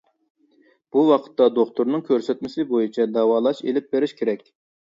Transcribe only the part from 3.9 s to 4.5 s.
بېرىش كېرەك.